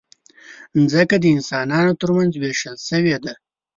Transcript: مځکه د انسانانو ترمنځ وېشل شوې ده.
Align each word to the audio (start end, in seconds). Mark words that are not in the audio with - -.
مځکه 0.79 1.15
د 1.19 1.25
انسانانو 1.35 1.97
ترمنځ 2.01 2.31
وېشل 2.37 2.75
شوې 2.87 3.15
ده. 3.23 3.33